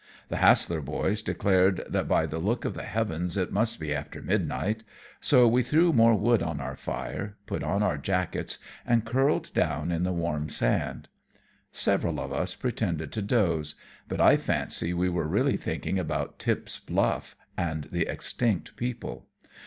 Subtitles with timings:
[0.29, 4.19] The Hassler boys declared that by the look of the heavens it must be after
[4.19, 4.83] midnight,
[5.19, 9.91] so we threw more wood on our fire, put on our jackets, and curled down
[9.91, 11.07] in the warm sand.
[11.71, 13.75] Several of us pretended to doze,
[14.07, 19.27] but I fancy we were really thinking about Tip's Bluff and the extinct people.